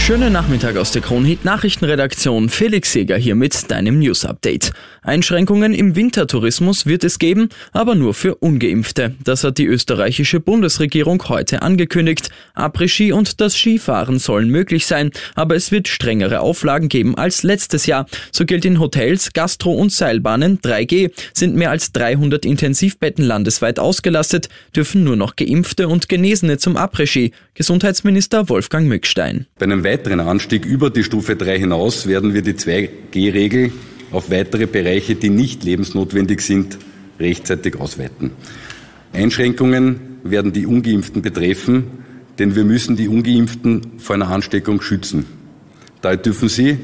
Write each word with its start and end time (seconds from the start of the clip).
Schönen 0.00 0.32
Nachmittag 0.32 0.76
aus 0.76 0.90
der 0.90 1.02
Kronhit 1.02 1.44
Nachrichtenredaktion. 1.44 2.48
Felix 2.48 2.92
Seger 2.92 3.16
hier 3.16 3.36
mit 3.36 3.70
deinem 3.70 4.00
News 4.00 4.24
Update. 4.24 4.72
Einschränkungen 5.02 5.72
im 5.72 5.94
Wintertourismus 5.94 6.86
wird 6.86 7.04
es 7.04 7.18
geben, 7.18 7.48
aber 7.72 7.94
nur 7.94 8.14
für 8.14 8.34
ungeimpfte. 8.34 9.14
Das 9.22 9.44
hat 9.44 9.58
die 9.58 9.66
österreichische 9.66 10.40
Bundesregierung 10.40 11.22
heute 11.28 11.62
angekündigt. 11.62 12.30
Après-Ski 12.54 13.12
und 13.12 13.40
das 13.40 13.54
Skifahren 13.54 14.18
sollen 14.18 14.48
möglich 14.48 14.86
sein, 14.86 15.10
aber 15.36 15.54
es 15.54 15.70
wird 15.70 15.86
strengere 15.86 16.40
Auflagen 16.40 16.88
geben 16.88 17.16
als 17.16 17.42
letztes 17.42 17.86
Jahr. 17.86 18.06
So 18.32 18.46
gilt 18.46 18.64
in 18.64 18.80
Hotels, 18.80 19.32
Gastro- 19.32 19.74
und 19.74 19.92
Seilbahnen 19.92 20.60
3G. 20.60 21.12
Sind 21.34 21.54
mehr 21.54 21.70
als 21.70 21.92
300 21.92 22.44
Intensivbetten 22.44 23.24
landesweit 23.24 23.78
ausgelastet, 23.78 24.48
dürfen 24.74 25.04
nur 25.04 25.16
noch 25.16 25.36
Geimpfte 25.36 25.88
und 25.88 26.08
Genesene 26.08 26.58
zum 26.58 26.76
Après-Ski. 26.76 27.32
Gesundheitsminister 27.54 28.48
Wolfgang 28.48 28.88
Mückstein. 28.88 29.46
Bei 29.58 29.64
einem 29.64 29.84
weiteren 30.00 30.20
Anstieg 30.20 30.64
über 30.64 30.88
die 30.88 31.04
Stufe 31.04 31.36
3 31.36 31.58
hinaus 31.58 32.06
werden 32.06 32.32
wir 32.32 32.40
die 32.40 32.54
2G-Regel 32.54 33.70
auf 34.12 34.30
weitere 34.30 34.66
Bereiche, 34.66 35.14
die 35.14 35.28
nicht 35.28 35.62
lebensnotwendig 35.62 36.40
sind, 36.40 36.78
rechtzeitig 37.18 37.78
ausweiten. 37.78 38.30
Einschränkungen 39.12 40.00
werden 40.24 40.54
die 40.54 40.64
ungeimpften 40.64 41.20
betreffen, 41.20 41.84
denn 42.38 42.56
wir 42.56 42.64
müssen 42.64 42.96
die 42.96 43.08
ungeimpften 43.08 43.98
vor 43.98 44.14
einer 44.14 44.28
Ansteckung 44.28 44.80
schützen. 44.80 45.26
Daher 46.00 46.16
dürfen 46.16 46.48
sie 46.48 46.78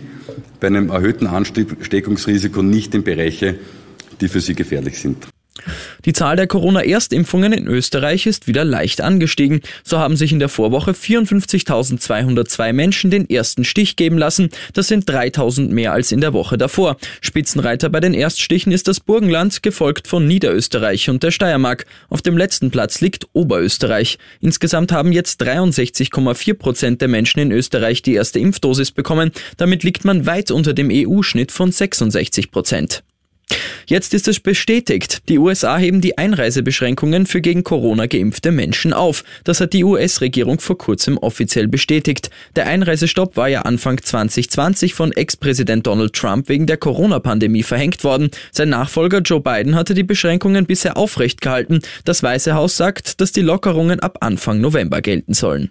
bei 0.60 0.66
einem 0.66 0.90
erhöhten 0.90 1.26
Ansteckungsrisiko 1.26 2.60
nicht 2.60 2.94
in 2.94 3.02
Bereiche, 3.02 3.58
die 4.20 4.28
für 4.28 4.42
sie 4.42 4.54
gefährlich 4.54 4.98
sind. 4.98 5.26
Die 6.04 6.12
Zahl 6.12 6.36
der 6.36 6.46
Corona-Erstimpfungen 6.46 7.52
in 7.52 7.66
Österreich 7.66 8.26
ist 8.26 8.46
wieder 8.46 8.64
leicht 8.64 9.00
angestiegen. 9.00 9.60
So 9.82 9.98
haben 9.98 10.16
sich 10.16 10.32
in 10.32 10.38
der 10.38 10.48
Vorwoche 10.48 10.92
54.202 10.92 12.72
Menschen 12.72 13.10
den 13.10 13.28
ersten 13.28 13.64
Stich 13.64 13.96
geben 13.96 14.18
lassen. 14.18 14.50
Das 14.74 14.88
sind 14.88 15.10
3.000 15.10 15.70
mehr 15.70 15.92
als 15.92 16.12
in 16.12 16.20
der 16.20 16.32
Woche 16.32 16.58
davor. 16.58 16.96
Spitzenreiter 17.20 17.88
bei 17.88 18.00
den 18.00 18.14
Erststichen 18.14 18.72
ist 18.72 18.88
das 18.88 19.00
Burgenland, 19.00 19.62
gefolgt 19.62 20.08
von 20.08 20.26
Niederösterreich 20.26 21.08
und 21.10 21.22
der 21.22 21.30
Steiermark. 21.30 21.86
Auf 22.08 22.22
dem 22.22 22.36
letzten 22.36 22.70
Platz 22.70 23.00
liegt 23.00 23.26
Oberösterreich. 23.32 24.18
Insgesamt 24.40 24.92
haben 24.92 25.12
jetzt 25.12 25.42
63,4 25.42 26.54
Prozent 26.54 27.00
der 27.00 27.08
Menschen 27.08 27.40
in 27.40 27.52
Österreich 27.52 28.02
die 28.02 28.14
erste 28.14 28.38
Impfdosis 28.38 28.92
bekommen. 28.92 29.30
Damit 29.56 29.82
liegt 29.82 30.04
man 30.04 30.26
weit 30.26 30.50
unter 30.50 30.72
dem 30.72 30.90
EU-Schnitt 30.92 31.52
von 31.52 31.72
66 31.72 32.50
Prozent. 32.50 33.02
Jetzt 33.88 34.14
ist 34.14 34.26
es 34.26 34.40
bestätigt. 34.40 35.28
Die 35.28 35.38
USA 35.38 35.76
heben 35.78 36.00
die 36.00 36.18
Einreisebeschränkungen 36.18 37.24
für 37.24 37.40
gegen 37.40 37.62
Corona 37.62 38.06
geimpfte 38.06 38.50
Menschen 38.50 38.92
auf. 38.92 39.22
Das 39.44 39.60
hat 39.60 39.72
die 39.72 39.84
US-Regierung 39.84 40.58
vor 40.58 40.76
kurzem 40.76 41.16
offiziell 41.18 41.68
bestätigt. 41.68 42.30
Der 42.56 42.66
Einreisestopp 42.66 43.36
war 43.36 43.48
ja 43.48 43.62
Anfang 43.62 44.02
2020 44.02 44.92
von 44.94 45.12
Ex-Präsident 45.12 45.86
Donald 45.86 46.14
Trump 46.14 46.48
wegen 46.48 46.66
der 46.66 46.78
Corona-Pandemie 46.78 47.62
verhängt 47.62 48.02
worden. 48.02 48.30
Sein 48.50 48.70
Nachfolger 48.70 49.20
Joe 49.20 49.40
Biden 49.40 49.76
hatte 49.76 49.94
die 49.94 50.02
Beschränkungen 50.02 50.66
bisher 50.66 50.96
aufrecht 50.96 51.40
gehalten. 51.40 51.80
Das 52.04 52.24
Weiße 52.24 52.54
Haus 52.54 52.76
sagt, 52.76 53.20
dass 53.20 53.30
die 53.30 53.42
Lockerungen 53.42 54.00
ab 54.00 54.18
Anfang 54.20 54.60
November 54.60 55.00
gelten 55.00 55.32
sollen. 55.32 55.70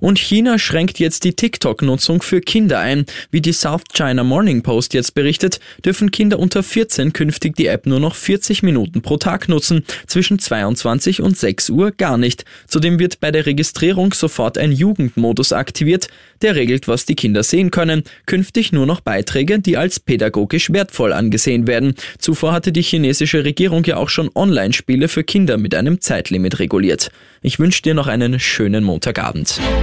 Und 0.00 0.18
China 0.18 0.58
schränkt 0.58 0.98
jetzt 0.98 1.24
die 1.24 1.34
TikTok-Nutzung 1.34 2.22
für 2.22 2.40
Kinder 2.40 2.78
ein. 2.78 3.06
Wie 3.30 3.40
die 3.40 3.52
South 3.52 3.84
China 3.92 4.24
Morning 4.24 4.62
Post 4.62 4.94
jetzt 4.94 5.14
berichtet, 5.14 5.60
dürfen 5.84 6.10
Kinder 6.10 6.38
unter 6.38 6.62
14 6.62 7.12
künftig 7.12 7.56
die 7.56 7.66
App 7.66 7.86
nur 7.86 8.00
noch 8.00 8.14
40 8.14 8.62
Minuten 8.62 9.02
pro 9.02 9.16
Tag 9.16 9.48
nutzen, 9.48 9.84
zwischen 10.06 10.38
22 10.38 11.20
und 11.22 11.36
6 11.36 11.70
Uhr 11.70 11.90
gar 11.92 12.18
nicht. 12.18 12.44
Zudem 12.66 12.98
wird 12.98 13.20
bei 13.20 13.30
der 13.30 13.46
Registrierung 13.46 14.12
sofort 14.12 14.58
ein 14.58 14.72
Jugendmodus 14.72 15.52
aktiviert, 15.52 16.08
der 16.42 16.54
regelt, 16.54 16.88
was 16.88 17.06
die 17.06 17.14
Kinder 17.14 17.42
sehen 17.42 17.70
können. 17.70 18.04
Künftig 18.26 18.72
nur 18.72 18.86
noch 18.86 19.00
Beiträge, 19.00 19.58
die 19.58 19.76
als 19.76 20.00
pädagogisch 20.00 20.72
wertvoll 20.72 21.12
angesehen 21.12 21.66
werden. 21.66 21.94
Zuvor 22.18 22.52
hatte 22.52 22.72
die 22.72 22.82
chinesische 22.82 23.44
Regierung 23.44 23.84
ja 23.84 23.96
auch 23.96 24.08
schon 24.08 24.30
Online-Spiele 24.34 25.08
für 25.08 25.24
Kinder 25.24 25.56
mit 25.56 25.74
einem 25.74 26.00
Zeitlimit 26.00 26.58
reguliert. 26.58 27.10
Ich 27.42 27.58
wünsche 27.58 27.82
dir 27.82 27.94
noch 27.94 28.06
einen 28.06 28.40
schönen 28.40 28.84
Montagabend. 28.84 29.60